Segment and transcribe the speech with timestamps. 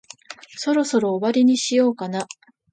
[0.57, 2.27] そろそろ終わりにしようかな。